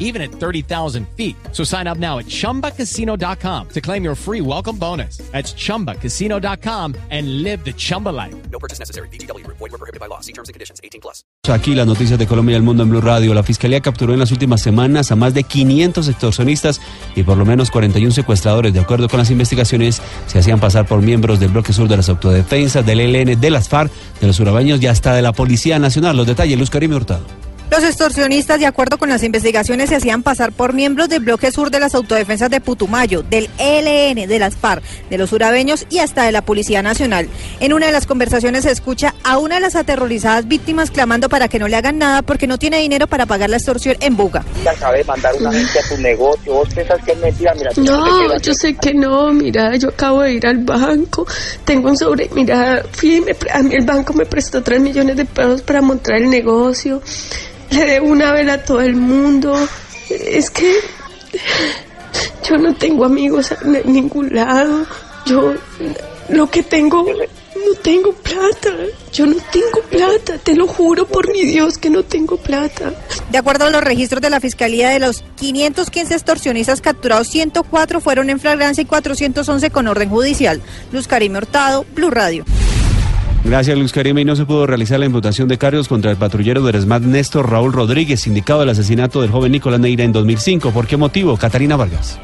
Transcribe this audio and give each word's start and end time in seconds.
even 0.00 0.20
at 0.20 0.32
30,000 0.32 1.06
feet. 1.16 1.36
So 1.52 1.62
sign 1.62 1.86
up 1.86 1.98
now 1.98 2.18
at 2.18 2.26
chumbacasino.com 2.26 3.68
to 3.68 3.80
claim 3.80 4.02
your 4.02 4.16
free 4.16 4.40
welcome 4.40 4.76
bonus. 4.76 5.18
That's 5.30 5.54
chumbacasino.com 5.54 6.96
and 7.10 7.42
live 7.44 7.64
the 7.64 7.72
Chumba 7.72 8.08
life. 8.08 8.34
No 8.50 8.58
purchase 8.58 8.80
necessary. 8.80 9.08
BGW. 9.10 9.46
Void 9.46 9.60
were 9.60 9.78
prohibited 9.78 10.00
by 10.00 10.06
law. 10.06 10.20
See 10.20 10.32
terms 10.32 10.48
and 10.48 10.54
conditions. 10.54 10.80
18 10.82 11.00
plus. 11.00 11.24
Aquí 11.48 11.74
las 11.74 11.86
noticias 11.86 12.18
de 12.18 12.26
Colombia 12.26 12.52
y 12.52 12.56
el 12.56 12.62
mundo 12.62 12.82
en 12.82 12.90
Blue 12.90 13.00
Radio. 13.00 13.34
La 13.34 13.42
Fiscalía 13.42 13.80
capturó 13.80 14.12
en 14.12 14.18
las 14.18 14.30
últimas 14.30 14.60
semanas 14.60 15.10
a 15.10 15.16
más 15.16 15.34
de 15.34 15.42
500 15.42 16.08
extorsionistas 16.08 16.80
y 17.16 17.22
por 17.22 17.36
lo 17.36 17.44
menos 17.44 17.70
41 17.70 18.12
secuestradores. 18.12 18.72
De 18.72 18.80
acuerdo 18.80 19.08
con 19.08 19.18
las 19.18 19.30
investigaciones, 19.30 20.00
se 20.26 20.38
hacían 20.38 20.60
pasar 20.60 20.86
por 20.86 21.00
miembros 21.02 21.40
del 21.40 21.50
bloque 21.50 21.72
sur 21.72 21.88
de 21.88 21.96
las 21.96 22.08
autodefensas, 22.08 22.84
del 22.86 23.00
ELN, 23.00 23.40
de 23.40 23.50
las 23.50 23.68
FARC, 23.68 23.90
de 24.20 24.26
los 24.26 24.38
urabeños 24.38 24.80
y 24.82 24.86
hasta 24.86 25.14
de 25.14 25.22
la 25.22 25.32
Policía 25.32 25.78
Nacional. 25.78 26.16
Los 26.16 26.26
detalles, 26.26 26.58
Luz 26.58 26.70
Karim 26.70 26.92
Hurtado. 26.92 27.39
Los 27.70 27.84
extorsionistas, 27.84 28.58
de 28.58 28.66
acuerdo 28.66 28.98
con 28.98 29.08
las 29.08 29.22
investigaciones, 29.22 29.90
se 29.90 29.94
hacían 29.96 30.24
pasar 30.24 30.50
por 30.50 30.72
miembros 30.72 31.08
del 31.08 31.20
bloque 31.22 31.52
sur 31.52 31.70
de 31.70 31.78
las 31.78 31.94
autodefensas 31.94 32.50
de 32.50 32.60
Putumayo, 32.60 33.22
del 33.22 33.48
ELN, 33.58 34.28
de 34.28 34.38
las 34.40 34.56
FARC, 34.56 34.82
de 35.08 35.16
los 35.16 35.32
urabeños 35.32 35.86
y 35.88 35.98
hasta 35.98 36.24
de 36.24 36.32
la 36.32 36.42
Policía 36.42 36.82
Nacional. 36.82 37.28
En 37.60 37.72
una 37.72 37.86
de 37.86 37.92
las 37.92 38.06
conversaciones 38.06 38.64
se 38.64 38.72
escucha 38.72 39.14
a 39.22 39.38
una 39.38 39.54
de 39.54 39.60
las 39.60 39.76
aterrorizadas 39.76 40.48
víctimas 40.48 40.90
clamando 40.90 41.28
para 41.28 41.46
que 41.46 41.60
no 41.60 41.68
le 41.68 41.76
hagan 41.76 41.98
nada 41.98 42.22
porque 42.22 42.48
no 42.48 42.58
tiene 42.58 42.78
dinero 42.80 43.06
para 43.06 43.26
pagar 43.26 43.48
la 43.50 43.56
extorsión 43.58 43.96
en 44.00 44.16
Buga. 44.16 44.44
de 44.64 45.04
mandar 45.04 45.32
una 45.38 45.52
gente 45.52 45.78
a 45.78 45.88
tu 45.88 45.96
negocio, 46.02 46.52
vos 46.52 46.68
pensás 46.74 46.98
que 47.04 47.12
es 47.12 47.18
mentira, 47.18 47.54
mira. 47.54 47.70
No, 47.76 48.36
yo 48.40 48.52
sé 48.52 48.74
que 48.74 48.94
no, 48.94 49.32
mira, 49.32 49.76
yo 49.76 49.90
acabo 49.90 50.22
de 50.22 50.32
ir 50.32 50.46
al 50.46 50.58
banco, 50.58 51.24
tengo 51.64 51.90
un 51.90 51.96
sobre, 51.96 52.28
mira, 52.34 52.82
fui, 52.90 53.16
y 53.16 53.20
me 53.20 53.34
pre- 53.34 53.52
a 53.52 53.62
mí 53.62 53.74
el 53.76 53.86
banco 53.86 54.12
me 54.12 54.26
prestó 54.26 54.60
3 54.60 54.80
millones 54.80 55.16
de 55.16 55.24
pesos 55.24 55.62
para 55.62 55.80
montar 55.80 56.16
el 56.16 56.28
negocio, 56.28 57.00
le 57.70 57.84
debo 57.84 58.08
una 58.08 58.32
vela 58.32 58.54
a 58.54 58.64
todo 58.64 58.80
el 58.80 58.96
mundo, 58.96 59.56
es 60.08 60.50
que 60.50 60.74
yo 62.48 62.58
no 62.58 62.74
tengo 62.74 63.04
amigos 63.04 63.52
en 63.62 63.92
ningún 63.92 64.34
lado, 64.34 64.86
yo 65.26 65.54
lo 66.28 66.50
que 66.50 66.62
tengo, 66.62 67.04
no 67.04 67.74
tengo 67.82 68.12
plata, 68.12 68.70
yo 69.12 69.26
no 69.26 69.36
tengo 69.52 69.80
plata, 69.88 70.38
te 70.38 70.54
lo 70.54 70.66
juro 70.66 71.06
por 71.06 71.30
mi 71.32 71.42
Dios 71.42 71.78
que 71.78 71.90
no 71.90 72.02
tengo 72.02 72.36
plata. 72.36 72.92
De 73.30 73.38
acuerdo 73.38 73.66
a 73.66 73.70
los 73.70 73.82
registros 73.82 74.20
de 74.20 74.30
la 74.30 74.40
Fiscalía, 74.40 74.90
de 74.90 74.98
los 74.98 75.22
515 75.36 76.14
extorsionistas 76.14 76.80
capturados, 76.80 77.28
104 77.28 78.00
fueron 78.00 78.30
en 78.30 78.40
flagrancia 78.40 78.82
y 78.82 78.86
411 78.86 79.70
con 79.70 79.86
orden 79.86 80.08
judicial. 80.08 80.60
Luz 80.92 81.06
Karime 81.06 81.38
Hurtado, 81.38 81.84
Blue 81.94 82.10
Radio. 82.10 82.44
Gracias, 83.44 83.78
Luz 83.78 83.92
Karim. 83.92 84.18
Y 84.18 84.24
no 84.24 84.36
se 84.36 84.44
pudo 84.44 84.66
realizar 84.66 85.00
la 85.00 85.06
imputación 85.06 85.48
de 85.48 85.58
cargos 85.58 85.88
contra 85.88 86.10
el 86.10 86.16
patrullero 86.16 86.62
del 86.62 86.76
ESMAD 86.76 87.02
Néstor 87.02 87.50
Raúl 87.50 87.72
Rodríguez, 87.72 88.26
indicado 88.26 88.60
del 88.60 88.68
asesinato 88.68 89.22
del 89.22 89.30
joven 89.30 89.52
Nicolás 89.52 89.80
Neira 89.80 90.04
en 90.04 90.12
2005. 90.12 90.70
¿Por 90.72 90.86
qué 90.86 90.96
motivo? 90.96 91.36
Catarina 91.36 91.76
Vargas. 91.76 92.18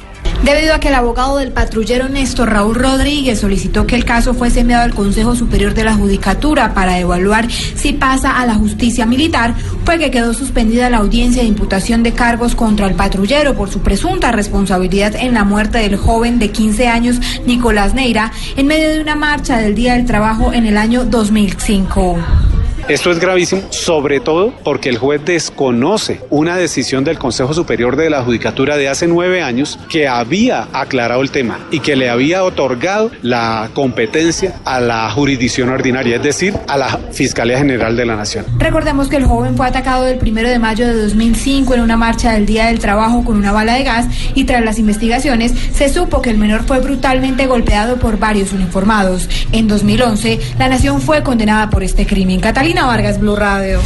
Debido 0.45 0.75
a 0.75 0.81
que 0.81 0.89
el 0.89 0.95
abogado 0.95 1.39
del 1.39 1.53
patrullero 1.53 2.09
Néstor 2.09 2.51
Raúl 2.51 2.75
Rodríguez 2.75 3.41
solicitó 3.41 3.87
que 3.87 3.97
el 3.97 4.05
caso 4.05 4.35
fuese 4.35 4.61
enviado 4.61 4.85
al 4.85 4.95
Consejo 4.95 5.35
Superior 5.35 5.75
de 5.75 5.85
la 5.85 5.95
Judicatura 5.95 6.75
para 6.75 6.99
evaluar 6.99 7.51
si 7.51 7.93
pasa 7.93 8.39
a 8.39 8.47
la 8.47 8.55
justicia 8.55 9.07
militar, 9.07 9.55
fue 9.85 9.99
que 9.99 10.11
quedó 10.11 10.35
suspendida 10.35 10.91
la 10.91 10.99
audiencia 10.99 11.43
de 11.43 11.49
imputación 11.49 12.03
de 12.03 12.13
cargos 12.13 12.55
contra 12.55 12.87
el 12.87 12.95
patrullero 12.95 13.55
por 13.55 13.71
su 13.71 13.81
presunta 13.81 14.31
responsabilidad 14.31 15.15
en 15.17 15.35
la 15.35 15.45
muerte 15.45 15.79
del 15.79 15.97
joven 15.97 16.39
de 16.39 16.51
15 16.51 16.89
años 16.89 17.21
Nicolás 17.47 17.95
Neira 17.95 18.33
en 18.57 18.67
medio 18.67 18.91
de 18.91 19.01
una 19.01 19.17
marcha 19.17 19.59
del 19.59 19.75
Día 19.75 19.95
del 19.95 20.07
Trabajo 20.07 20.53
en 20.53 20.67
el 20.67 20.77
año 20.77 21.05
2005. 21.05 22.46
Esto 22.89 23.11
es 23.11 23.19
gravísimo, 23.19 23.63
sobre 23.71 24.21
todo 24.21 24.53
porque 24.63 24.89
el 24.89 24.97
juez 24.97 25.21
desconoce 25.25 26.21
una 26.31 26.57
decisión 26.57 27.03
del 27.03 27.19
Consejo 27.19 27.53
Superior 27.53 27.97
de 27.97 28.11
la 28.11 28.23
Judicatura 28.23 28.77
de 28.77 28.89
hace 28.89 29.09
nueve 29.09 29.43
años 29.43 29.77
que 29.89 30.07
había 30.07 30.69
aclarado 30.73 31.21
el 31.23 31.33
tema 31.33 31.59
y 31.73 31.81
que 31.81 31.97
le 31.97 32.09
había 32.09 32.45
otorgado 32.45 33.11
la 33.23 33.71
competencia 33.75 34.55
a 34.65 34.79
la 34.79 35.11
jurisdicción 35.11 35.71
ordinaria, 35.71 36.15
es 36.15 36.23
decir, 36.23 36.55
a 36.69 36.77
la 36.77 37.01
Fiscalía 37.11 37.59
General 37.59 37.97
de 37.97 38.07
la 38.07 38.15
Nación. 38.15 38.45
Recordemos 38.57 39.09
que 39.09 39.17
el 39.17 39.25
joven 39.25 39.57
fue 39.57 39.67
atacado 39.67 40.07
el 40.07 40.19
primero 40.19 40.49
de 40.49 40.61
mayo 40.61 40.87
de 40.87 40.95
2005 40.95 41.75
en 41.75 41.81
una 41.81 41.97
marcha 41.97 42.35
del 42.35 42.47
Día 42.47 42.67
del 42.67 42.79
Trabajo 42.79 43.25
con 43.25 43.37
una 43.37 43.51
bala 43.51 43.75
de 43.75 43.83
gas 43.83 44.07
y 44.37 44.45
tras 44.45 44.65
las 44.65 44.79
investigaciones 44.79 45.53
se 45.75 45.89
supo 45.89 46.23
que 46.23 46.31
el 46.31 46.39
menor 46.39 46.63
fue 46.63 46.79
brutalmente 46.79 47.47
golpeado 47.47 47.97
por 47.97 48.17
varios 48.21 48.53
uniformados. 48.53 49.29
En 49.51 49.67
2011, 49.67 50.39
la 50.61 50.69
nación 50.69 51.01
fue 51.01 51.25
condenada 51.25 51.69
por 51.69 51.83
este 51.83 52.07
crimen. 52.07 52.39
Catalina 52.39 52.76
Vargas, 52.85 53.19
Blue 53.19 53.37
Radio. 53.37 53.81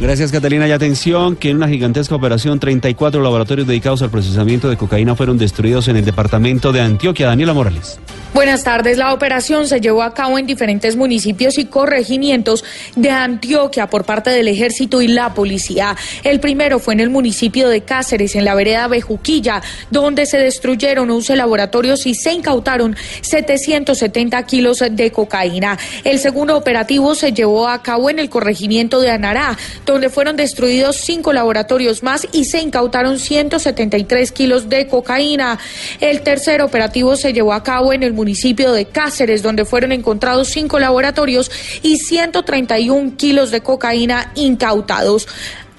Gracias, 0.00 0.32
Catalina. 0.32 0.66
Y 0.66 0.72
atención, 0.72 1.36
que 1.36 1.50
en 1.50 1.56
una 1.56 1.68
gigantesca 1.68 2.14
operación, 2.14 2.58
34 2.58 3.22
laboratorios 3.22 3.66
dedicados 3.66 4.00
al 4.02 4.10
procesamiento 4.10 4.70
de 4.70 4.76
cocaína 4.76 5.14
fueron 5.14 5.36
destruidos 5.36 5.88
en 5.88 5.96
el 5.96 6.04
departamento 6.04 6.72
de 6.72 6.80
Antioquia. 6.80 7.26
Daniela 7.26 7.52
Morales. 7.52 8.00
Buenas 8.32 8.62
tardes. 8.62 8.96
La 8.96 9.12
operación 9.12 9.66
se 9.66 9.80
llevó 9.80 10.04
a 10.04 10.14
cabo 10.14 10.38
en 10.38 10.46
diferentes 10.46 10.94
municipios 10.94 11.58
y 11.58 11.64
corregimientos 11.64 12.64
de 12.94 13.10
Antioquia 13.10 13.90
por 13.90 14.04
parte 14.04 14.30
del 14.30 14.46
ejército 14.46 15.02
y 15.02 15.08
la 15.08 15.34
policía. 15.34 15.96
El 16.22 16.38
primero 16.38 16.78
fue 16.78 16.94
en 16.94 17.00
el 17.00 17.10
municipio 17.10 17.68
de 17.68 17.80
Cáceres, 17.80 18.36
en 18.36 18.44
la 18.44 18.54
vereda 18.54 18.86
Bejuquilla, 18.86 19.62
donde 19.90 20.26
se 20.26 20.38
destruyeron 20.38 21.10
11 21.10 21.34
laboratorios 21.34 22.06
y 22.06 22.14
se 22.14 22.32
incautaron 22.32 22.96
770 23.20 24.40
kilos 24.44 24.78
de 24.88 25.10
cocaína. 25.10 25.76
El 26.04 26.20
segundo 26.20 26.56
operativo 26.56 27.16
se 27.16 27.32
llevó 27.32 27.66
a 27.66 27.82
cabo 27.82 28.10
en 28.10 28.20
el 28.20 28.30
corregimiento 28.30 29.00
de 29.00 29.10
Anará, 29.10 29.58
donde 29.84 30.08
fueron 30.08 30.36
destruidos 30.36 30.98
cinco 30.98 31.32
laboratorios 31.32 32.04
más 32.04 32.28
y 32.30 32.44
se 32.44 32.60
incautaron 32.60 33.18
173 33.18 34.30
kilos 34.30 34.68
de 34.68 34.86
cocaína. 34.86 35.58
El 35.98 36.22
tercer 36.22 36.62
operativo 36.62 37.16
se 37.16 37.32
llevó 37.32 37.54
a 37.54 37.64
cabo 37.64 37.92
en 37.92 38.04
el 38.04 38.19
municipio 38.20 38.72
de 38.72 38.84
Cáceres, 38.84 39.42
donde 39.42 39.64
fueron 39.64 39.92
encontrados 39.92 40.48
cinco 40.48 40.78
laboratorios 40.78 41.50
y 41.82 41.96
131 41.96 43.16
kilos 43.16 43.50
de 43.50 43.62
cocaína 43.62 44.30
incautados. 44.34 45.26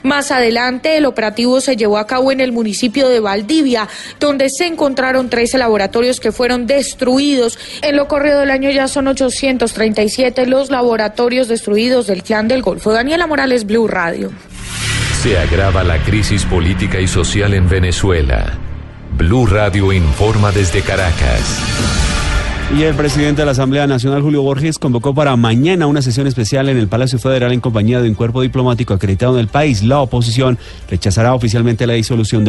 Más 0.04 0.32
adelante, 0.32 0.98
el 0.98 1.06
operativo 1.06 1.62
se 1.62 1.76
llevó 1.76 2.00
a 2.00 2.08
cabo 2.08 2.32
en 2.32 2.40
el 2.40 2.52
municipio 2.52 3.08
de 3.08 3.20
Valdivia, 3.20 3.88
donde 4.20 4.50
se 4.50 4.66
encontraron 4.66 5.30
13 5.30 5.60
laboratorios 5.60 6.20
que 6.20 6.32
fueron 6.32 6.66
destruidos. 6.66 7.60
En 7.84 7.96
lo 7.96 8.08
corrido 8.08 8.40
del 8.40 8.50
año 8.50 8.72
ya 8.72 8.88
son 8.88 9.08
837 9.08 10.48
los 10.48 10.72
laboratorios 10.72 11.48
destruidos 11.48 12.08
del 12.08 12.24
Clan 12.24 12.48
del 12.48 12.64
Golfo. 12.64 12.92
Daniela 12.92 13.28
Morales, 13.28 13.66
Blue 13.68 13.88
Radio. 13.88 14.32
Se 15.22 15.38
agrava 15.38 15.84
la 15.84 16.02
crisis 16.04 16.46
política 16.46 17.00
y 17.00 17.08
social 17.08 17.54
en 17.54 17.70
Venezuela. 17.70 18.58
Blue 19.12 19.46
Radio 19.46 19.94
informa 19.94 20.52
desde 20.52 20.82
Caracas. 20.82 22.11
Y 22.78 22.84
el 22.84 22.96
presidente 22.96 23.42
de 23.42 23.46
la 23.46 23.52
Asamblea 23.52 23.86
Nacional, 23.86 24.22
Julio 24.22 24.42
Borges, 24.44 24.80
convocó 24.80 25.14
para 25.14 25.36
mañana 25.36 25.88
una 25.88 26.02
sesión 26.02 26.26
especial 26.26 26.70
en 26.70 26.78
el 26.78 26.88
Palacio 26.88 27.20
Federal 27.20 27.52
en 27.52 27.60
compañía 27.60 28.02
de 28.02 28.08
un 28.08 28.16
cuerpo 28.16 28.42
diplomático 28.42 28.94
acreditado 28.94 29.34
en 29.34 29.42
el 29.42 29.48
país. 29.50 29.84
La 29.84 30.00
oposición 30.00 30.58
rechazará 30.90 31.34
oficialmente 31.34 31.86
la 31.86 31.94
disolución 31.94 32.46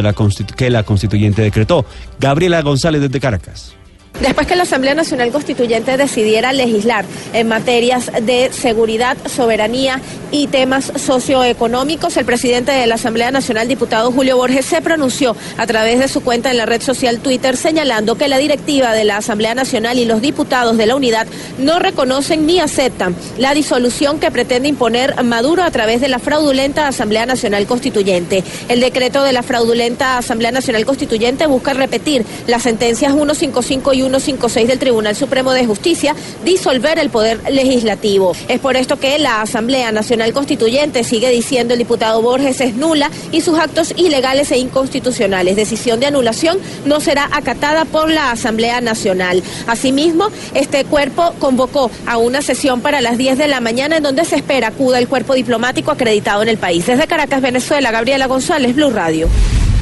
que 0.57 0.71
la 0.71 0.85
constituyente 0.85 1.43
decretó. 1.43 1.85
Gabriela 2.21 2.63
González 2.63 3.01
desde 3.01 3.19
Caracas. 3.19 3.75
Después 4.21 4.47
que 4.47 4.55
la 4.55 4.63
Asamblea 4.63 4.95
Nacional 4.95 5.33
Constituyente 5.33 5.97
decidiera 5.97 6.53
legislar 6.53 7.05
en 7.33 7.49
materias 7.49 8.11
de 8.23 8.53
seguridad, 8.53 9.17
soberanía 9.27 10.01
y 10.31 10.47
temas 10.47 10.93
socioeconómicos, 10.95 12.17
el 12.17 12.25
presidente 12.25 12.73
de 12.73 12.87
la 12.87 12.95
Asamblea 12.95 13.31
Nacional, 13.31 13.67
diputado 13.67 14.13
Julio 14.13 14.37
Borges, 14.37 14.67
se 14.67 14.81
pronunció 14.81 15.35
a 15.57 15.67
través 15.67 15.99
de 15.99 16.09
su 16.09 16.23
cuenta 16.23 16.51
en 16.51 16.57
la 16.57 16.67
red 16.67 16.81
social 16.81 17.19
Twitter 17.19 17.57
señalando 17.57 18.15
que 18.15 18.29
la 18.29 18.39
directiva 18.39 18.93
de 18.93 19.05
la 19.05 19.17
Asamblea 19.17 19.55
Nacional 19.55 19.99
y 19.99 20.05
los 20.05 20.21
diputados 20.21 20.77
de 20.77 20.87
la 20.87 20.95
unidad 20.95 21.27
no 21.59 21.79
reconocen 21.79 22.47
ni 22.47 22.61
aceptan 22.61 23.17
la 23.39 23.55
disolución 23.55 24.21
que 24.21 24.31
pretende 24.31 24.69
imponer 24.69 25.23
Maduro 25.25 25.63
a 25.63 25.71
través 25.71 26.01
de 26.01 26.09
la 26.09 26.19
fraudulenta 26.19 26.87
Asamblea 26.87 27.27
Nacional 27.27 27.67
Constituyente. 27.67 28.45
El 28.69 28.81
decreto 28.81 29.23
de 29.23 29.33
la 29.33 29.43
fraudulenta 29.43 30.19
Asamblea 30.19 30.53
Nacional 30.53 30.87
Constituyente 30.87 31.47
busca 31.47 31.73
repetir 31.73 32.25
las 32.47 32.63
sentencias 32.63 33.13
155 33.13 33.93
y 33.95 34.02
156 34.03 34.67
del 34.67 34.79
Tribunal 34.81 35.15
Supremo 35.15 35.53
de 35.53 35.65
Justicia 35.65 36.17
disolver 36.45 36.99
el 36.99 37.11
poder 37.11 37.41
legislativo. 37.51 38.35
Es 38.49 38.59
por 38.59 38.77
esto 38.77 38.99
que 38.99 39.19
la 39.19 39.43
Asamblea 39.43 39.93
Nacional 39.93 40.33
Constituyente, 40.33 41.05
sigue 41.05 41.31
diciendo 41.31 41.75
el 41.75 41.79
diputado 41.79 42.21
Borges, 42.21 42.61
es 42.61 42.75
nula 42.75 43.11
y 43.31 43.43
sus 43.43 43.59
actos 43.59 43.95
ilegales 43.97 44.51
e 44.51 44.59
inconstitucionales. 44.59 45.55
Decisión 45.55 46.01
de 46.01 46.07
anulación 46.07 46.59
no 46.85 47.01
será 47.01 47.29
acatada 47.33 47.85
por 47.85 48.11
la 48.11 48.33
Asamblea 48.33 48.81
Nacional. 48.81 49.43
Asimismo, 49.69 50.29
este 50.55 50.85
cuerpo 50.85 51.35
convocó 51.39 51.91
a 52.07 52.19
una 52.19 52.43
sesión 52.43 52.81
para 52.81 53.01
las 53.01 53.19
10 53.19 53.39
de 53.39 53.47
la 53.47 53.61
mañana 53.61 53.99
en 53.99 54.03
donde 54.03 54.25
se 54.25 54.37
espera 54.37 54.69
acuda 54.69 54.99
el 54.99 55.07
cuerpo 55.07 55.35
diplomático 55.35 55.93
acreditado 55.93 56.43
en 56.43 56.49
el 56.49 56.59
país. 56.59 56.87
Desde 56.87 57.07
Caracas, 57.07 57.41
Venezuela, 57.41 57.91
Gabriela 57.93 58.27
González, 58.27 58.75
Blue 58.75 58.91
Radio. 58.91 59.29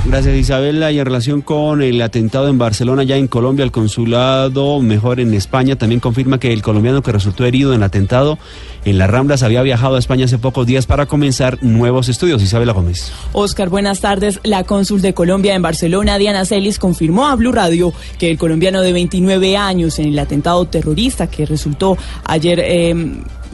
Gracias 0.06 0.34
Isabela. 0.34 0.90
Y 0.90 0.98
en 0.98 1.04
relación 1.04 1.42
con 1.42 1.82
el 1.82 2.00
atentado 2.00 2.48
en 2.48 2.58
Barcelona, 2.58 3.02
ya 3.02 3.16
en 3.16 3.28
Colombia, 3.28 3.64
el 3.64 3.70
consulado, 3.70 4.80
mejor 4.80 5.20
en 5.20 5.34
España, 5.34 5.76
también 5.76 6.00
confirma 6.00 6.40
que 6.40 6.52
el 6.52 6.62
colombiano 6.62 7.02
que 7.02 7.12
resultó 7.12 7.44
herido 7.44 7.72
en 7.72 7.78
el 7.78 7.82
atentado 7.82 8.38
en 8.84 8.96
las 8.96 9.10
Ramblas 9.10 9.42
había 9.42 9.62
viajado 9.62 9.96
a 9.96 9.98
España 9.98 10.24
hace 10.24 10.38
pocos 10.38 10.66
días 10.66 10.86
para 10.86 11.04
comenzar 11.04 11.62
nuevos 11.62 12.08
estudios. 12.08 12.42
Isabela 12.42 12.72
Gómez. 12.72 13.12
Oscar, 13.32 13.68
buenas 13.68 14.00
tardes. 14.00 14.40
La 14.42 14.64
cónsul 14.64 15.02
de 15.02 15.12
Colombia 15.12 15.54
en 15.54 15.62
Barcelona, 15.62 16.16
Diana 16.16 16.46
Celis, 16.46 16.78
confirmó 16.78 17.28
a 17.28 17.36
Blue 17.36 17.52
Radio 17.52 17.92
que 18.18 18.30
el 18.30 18.38
colombiano 18.38 18.80
de 18.80 18.94
29 18.94 19.58
años 19.58 19.98
en 19.98 20.08
el 20.08 20.18
atentado 20.18 20.64
terrorista 20.64 21.26
que 21.26 21.44
resultó 21.44 21.98
ayer 22.24 22.58
eh, 22.60 22.94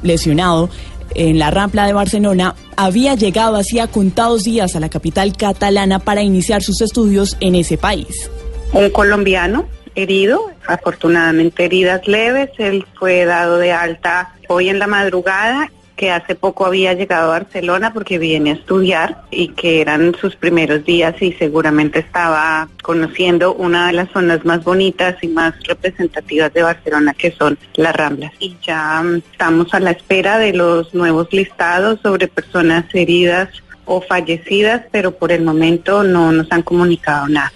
lesionado 0.02 0.70
en 1.16 1.38
la 1.38 1.50
Rampla 1.50 1.86
de 1.86 1.92
Barcelona, 1.92 2.54
había 2.76 3.14
llegado 3.14 3.56
hacía 3.56 3.86
contados 3.86 4.44
días 4.44 4.76
a 4.76 4.80
la 4.80 4.88
capital 4.88 5.36
catalana 5.36 5.98
para 5.98 6.22
iniciar 6.22 6.62
sus 6.62 6.80
estudios 6.80 7.36
en 7.40 7.54
ese 7.54 7.78
país. 7.78 8.30
Un 8.72 8.90
colombiano 8.90 9.66
herido, 9.94 10.50
afortunadamente 10.66 11.64
heridas 11.64 12.06
leves, 12.06 12.50
él 12.58 12.84
fue 12.98 13.24
dado 13.24 13.58
de 13.58 13.72
alta 13.72 14.34
hoy 14.48 14.68
en 14.68 14.78
la 14.78 14.86
madrugada 14.86 15.70
que 15.96 16.10
hace 16.10 16.34
poco 16.34 16.66
había 16.66 16.92
llegado 16.92 17.32
a 17.32 17.38
Barcelona 17.38 17.92
porque 17.92 18.18
viene 18.18 18.50
a 18.50 18.54
estudiar 18.54 19.22
y 19.30 19.48
que 19.48 19.80
eran 19.80 20.14
sus 20.14 20.36
primeros 20.36 20.84
días 20.84 21.20
y 21.20 21.32
seguramente 21.32 22.00
estaba 22.00 22.68
conociendo 22.82 23.54
una 23.54 23.86
de 23.86 23.94
las 23.94 24.10
zonas 24.10 24.44
más 24.44 24.62
bonitas 24.62 25.16
y 25.22 25.28
más 25.28 25.54
representativas 25.64 26.52
de 26.52 26.62
Barcelona 26.62 27.14
que 27.14 27.32
son 27.32 27.58
las 27.74 27.96
Ramblas. 27.96 28.32
Y 28.38 28.56
ya 28.62 29.02
mm, 29.02 29.22
estamos 29.32 29.72
a 29.72 29.80
la 29.80 29.92
espera 29.92 30.38
de 30.38 30.52
los 30.52 30.94
nuevos 30.94 31.28
listados 31.32 32.00
sobre 32.02 32.28
personas 32.28 32.84
heridas 32.94 33.48
o 33.86 34.00
fallecidas, 34.00 34.82
pero 34.90 35.12
por 35.12 35.32
el 35.32 35.42
momento 35.42 36.02
no 36.02 36.32
nos 36.32 36.50
han 36.50 36.62
comunicado 36.62 37.28
nada. 37.28 37.52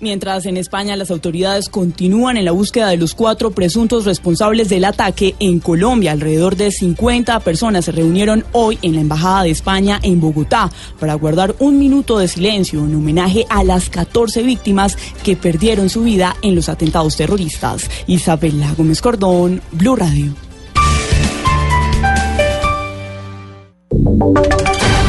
Mientras 0.00 0.46
en 0.46 0.56
España 0.56 0.94
las 0.94 1.10
autoridades 1.10 1.68
continúan 1.68 2.36
en 2.36 2.44
la 2.44 2.52
búsqueda 2.52 2.88
de 2.88 2.96
los 2.96 3.14
cuatro 3.14 3.50
presuntos 3.50 4.04
responsables 4.04 4.68
del 4.68 4.84
ataque 4.84 5.34
en 5.40 5.58
Colombia, 5.58 6.12
alrededor 6.12 6.54
de 6.54 6.70
50 6.70 7.40
personas 7.40 7.86
se 7.86 7.92
reunieron 7.92 8.44
hoy 8.52 8.78
en 8.82 8.94
la 8.94 9.00
Embajada 9.00 9.42
de 9.42 9.50
España 9.50 9.98
en 10.04 10.20
Bogotá 10.20 10.70
para 11.00 11.14
guardar 11.14 11.56
un 11.58 11.80
minuto 11.80 12.18
de 12.18 12.28
silencio 12.28 12.84
en 12.84 12.94
homenaje 12.94 13.44
a 13.48 13.64
las 13.64 13.90
14 13.90 14.44
víctimas 14.44 14.96
que 15.24 15.34
perdieron 15.34 15.88
su 15.88 16.04
vida 16.04 16.36
en 16.42 16.54
los 16.54 16.68
atentados 16.68 17.16
terroristas. 17.16 17.90
Isabela 18.06 18.72
Gómez 18.76 19.00
Cordón, 19.00 19.60
Blue 19.72 19.96
Radio. 19.96 20.32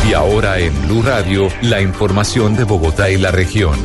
Y 0.10 0.14
ahora 0.14 0.58
en 0.58 0.74
Blue 0.88 1.04
Radio, 1.04 1.48
la 1.62 1.80
información 1.80 2.56
de 2.56 2.64
Bogotá 2.64 3.12
y 3.12 3.18
la 3.18 3.30
región. 3.30 3.78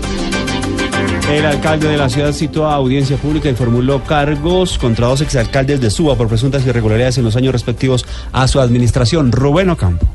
El 1.30 1.46
alcalde 1.46 1.88
de 1.88 1.96
la 1.96 2.10
ciudad 2.10 2.32
citó 2.32 2.66
a 2.66 2.74
audiencia 2.74 3.16
pública 3.16 3.48
y 3.48 3.54
formuló 3.54 4.04
cargos 4.04 4.76
contra 4.76 5.06
dos 5.06 5.22
exalcaldes 5.22 5.80
de 5.80 5.90
Suba 5.90 6.16
por 6.16 6.28
presuntas 6.28 6.66
irregularidades 6.66 7.16
en 7.16 7.24
los 7.24 7.34
años 7.34 7.52
respectivos 7.52 8.04
a 8.32 8.46
su 8.46 8.60
administración. 8.60 9.32
Rubén 9.32 9.70
Ocampo. 9.70 10.06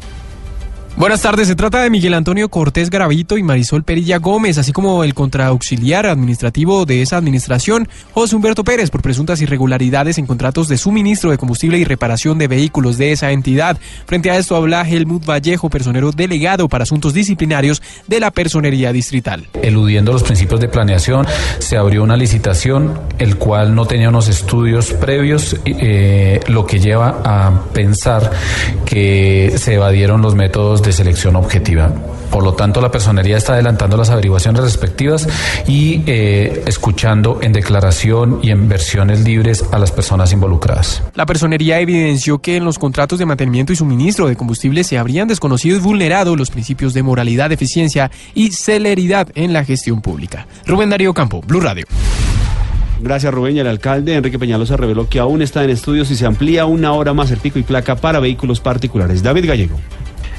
Buenas 0.99 1.21
tardes, 1.21 1.47
se 1.47 1.55
trata 1.55 1.81
de 1.81 1.89
Miguel 1.89 2.13
Antonio 2.13 2.49
Cortés 2.49 2.89
Gravito 2.89 3.37
y 3.37 3.41
Marisol 3.41 3.85
Perilla 3.85 4.17
Gómez, 4.17 4.57
así 4.57 4.73
como 4.73 5.05
el 5.05 5.13
contraauxiliar 5.13 6.05
administrativo 6.05 6.85
de 6.85 7.01
esa 7.01 7.15
administración, 7.15 7.87
José 8.11 8.35
Humberto 8.35 8.65
Pérez, 8.65 8.89
por 8.89 9.01
presuntas 9.01 9.41
irregularidades 9.41 10.17
en 10.17 10.25
contratos 10.25 10.67
de 10.67 10.77
suministro 10.77 11.31
de 11.31 11.37
combustible 11.37 11.77
y 11.77 11.85
reparación 11.85 12.37
de 12.37 12.49
vehículos 12.49 12.97
de 12.97 13.13
esa 13.13 13.31
entidad. 13.31 13.77
Frente 14.07 14.29
a 14.29 14.37
esto 14.37 14.57
habla 14.57 14.81
Helmut 14.81 15.23
Vallejo, 15.23 15.69
personero 15.69 16.11
delegado 16.11 16.67
para 16.67 16.83
asuntos 16.83 17.13
disciplinarios 17.13 17.81
de 18.07 18.19
la 18.19 18.31
Personería 18.31 18.91
Distrital. 18.91 19.47
Eludiendo 19.63 20.11
los 20.11 20.23
principios 20.23 20.59
de 20.59 20.67
planeación, 20.67 21.25
se 21.59 21.77
abrió 21.77 22.03
una 22.03 22.17
licitación, 22.17 22.99
el 23.19 23.37
cual 23.37 23.73
no 23.73 23.85
tenía 23.85 24.09
unos 24.09 24.27
estudios 24.27 24.91
previos, 24.91 25.55
eh, 25.63 26.41
lo 26.47 26.65
que 26.65 26.79
lleva 26.79 27.21
a 27.23 27.71
pensar 27.71 28.31
que 28.85 29.53
se 29.55 29.75
evadieron 29.75 30.21
los 30.21 30.35
métodos 30.35 30.88
de 30.89 30.93
selección 30.93 31.35
objetiva. 31.35 31.93
Por 32.31 32.43
lo 32.43 32.53
tanto, 32.53 32.81
la 32.81 32.89
personería 32.89 33.37
está 33.37 33.53
adelantando 33.53 33.95
las 33.95 34.09
averiguaciones 34.09 34.63
respectivas 34.63 35.27
y 35.67 36.01
eh, 36.07 36.63
escuchando 36.65 37.39
en 37.41 37.53
declaración 37.53 38.39
y 38.41 38.49
en 38.49 38.67
versiones 38.67 39.23
libres 39.23 39.63
a 39.71 39.77
las 39.77 39.91
personas 39.91 40.33
involucradas. 40.33 41.03
La 41.13 41.27
personería 41.27 41.79
evidenció 41.79 42.39
que 42.39 42.55
en 42.55 42.65
los 42.65 42.79
contratos 42.79 43.19
de 43.19 43.27
mantenimiento 43.27 43.71
y 43.71 43.75
suministro 43.75 44.27
de 44.27 44.35
combustible 44.35 44.83
se 44.83 44.97
habrían 44.97 45.27
desconocido 45.27 45.77
y 45.77 45.79
vulnerado 45.79 46.35
los 46.35 46.49
principios 46.49 46.95
de 46.95 47.03
moralidad, 47.03 47.51
eficiencia 47.51 48.09
y 48.33 48.51
celeridad 48.51 49.29
en 49.35 49.53
la 49.53 49.63
gestión 49.63 50.01
pública. 50.01 50.47
Rubén 50.65 50.89
Darío 50.89 51.13
Campo, 51.13 51.41
Blue 51.45 51.61
Radio. 51.61 51.85
Gracias 52.99 53.33
Rubén 53.33 53.55
y 53.55 53.59
el 53.59 53.67
alcalde 53.67 54.15
Enrique 54.15 54.39
Peñalosa 54.39 54.75
reveló 54.75 55.07
que 55.07 55.19
aún 55.19 55.41
está 55.41 55.63
en 55.63 55.69
estudios 55.69 56.09
y 56.11 56.15
se 56.15 56.25
amplía 56.25 56.65
una 56.65 56.93
hora 56.93 57.13
más 57.13 57.31
el 57.31 57.37
pico 57.37 57.59
y 57.59 57.63
placa 57.63 57.95
para 57.95 58.19
vehículos 58.19 58.59
particulares. 58.59 59.21
David 59.21 59.47
Gallego. 59.47 59.79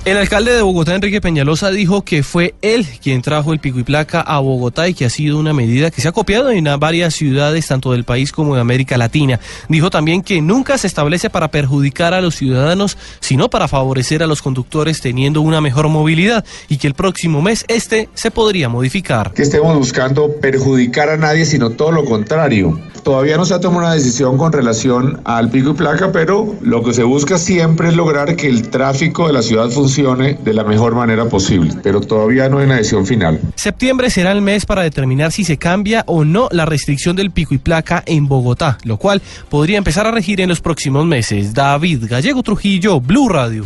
El 0.07 0.17
alcalde 0.17 0.55
de 0.55 0.63
Bogotá, 0.63 0.95
Enrique 0.95 1.21
Peñalosa, 1.21 1.71
dijo 1.71 2.03
que 2.03 2.23
fue 2.23 2.55
él 2.63 2.87
quien 3.03 3.21
trajo 3.21 3.53
el 3.53 3.59
pico 3.59 3.79
y 3.79 3.83
placa 3.83 4.23
a 4.23 4.39
Bogotá 4.39 4.89
y 4.89 4.95
que 4.95 5.05
ha 5.05 5.11
sido 5.11 5.39
una 5.39 5.53
medida 5.53 5.91
que 5.91 6.01
se 6.01 6.09
ha 6.09 6.13
copiado 6.13 6.51
en 6.51 6.65
varias 6.81 7.15
ciudades, 7.15 7.67
tanto 7.67 7.93
del 7.93 8.05
país 8.05 8.33
como 8.33 8.55
de 8.55 8.63
América 8.63 8.97
Latina. 8.97 9.41
Dijo 9.69 9.91
también 9.91 10.23
que 10.23 10.41
nunca 10.41 10.79
se 10.79 10.87
establece 10.87 11.29
para 11.29 11.51
perjudicar 11.51 12.15
a 12.15 12.23
los 12.23 12.35
ciudadanos, 12.35 12.97
sino 13.21 13.51
para 13.51 13.69
favorecer 13.69 14.23
a 14.23 14.27
los 14.27 14.41
conductores 14.41 15.03
teniendo 15.03 15.43
una 15.43 15.61
mejor 15.61 15.91
movilidad 15.91 16.47
y 16.71 16.79
que 16.79 16.87
el 16.87 16.95
próximo 16.95 17.43
mes 17.43 17.67
este 17.69 18.09
se 18.15 18.31
podría 18.31 18.71
modificar. 18.71 19.35
Que 19.35 19.43
estemos 19.43 19.77
buscando 19.77 20.33
perjudicar 20.41 21.11
a 21.11 21.19
nadie, 21.19 21.45
sino 21.45 21.71
todo 21.71 21.93
lo 21.93 22.07
contrario. 22.07 22.81
Todavía 23.03 23.37
no 23.37 23.45
se 23.45 23.55
ha 23.55 23.61
tomado 23.61 23.87
una 23.87 23.95
decisión 23.95 24.37
con 24.37 24.53
relación 24.53 25.21
al 25.25 25.51
pico 25.51 25.71
y 25.71 25.75
placa, 25.75 26.13
pero 26.13 26.55
lo 26.61 26.83
que 26.83 26.93
se 26.93 27.03
busca 27.03 27.39
siempre 27.39 27.89
es 27.89 27.97
lograr 27.97 28.37
que 28.37 28.49
el 28.49 28.69
tráfico 28.69 29.27
de 29.27 29.33
la 29.33 29.43
ciudad 29.43 29.71
funcione 29.71 30.39
de 30.45 30.53
la 30.53 30.65
mejor 30.65 30.95
manera 30.95 31.25
posible, 31.27 31.75
pero 31.83 32.01
todavía 32.01 32.49
no 32.49 32.59
hay 32.59 32.67
una 32.67 32.77
decisión 32.77 33.07
final. 33.07 33.41
Septiembre 33.55 34.11
será 34.11 34.33
el 34.33 34.43
mes 34.43 34.67
para 34.67 34.83
determinar 34.83 35.33
si 35.33 35.45
se 35.45 35.57
cambia 35.57 36.05
o 36.07 36.25
no 36.25 36.49
la 36.53 36.67
restricción 36.67 37.17
del 37.17 37.31
pico 37.31 37.55
y 37.55 37.59
placa 37.59 38.03
en 38.07 38.29
Bogotá, 38.29 38.79
lo 38.85 38.99
cual 38.99 39.23
podría 39.49 39.79
empezar 39.79 40.07
a 40.07 40.11
regir 40.11 40.41
en 40.41 40.49
los 40.49 40.61
próximos 40.61 41.07
meses. 41.07 41.55
David 41.55 42.05
Gallego 42.09 42.43
Trujillo, 42.43 43.01
Blue 43.01 43.29
Radio. 43.29 43.65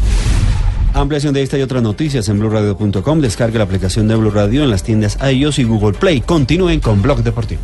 Ampliación 0.94 1.34
de 1.34 1.42
esta 1.42 1.58
y 1.58 1.62
otras 1.62 1.82
noticias 1.82 2.28
en 2.28 2.38
blurradio.com. 2.38 3.20
Descargue 3.20 3.58
la 3.58 3.64
aplicación 3.64 4.06
de 4.06 4.14
Blue 4.14 4.30
Radio 4.30 4.62
en 4.62 4.70
las 4.70 4.84
tiendas 4.84 5.18
iOS 5.28 5.58
y 5.58 5.64
Google 5.64 5.94
Play. 5.98 6.20
Continúen 6.20 6.78
con 6.78 7.02
Blog 7.02 7.24
Deportivo. 7.24 7.60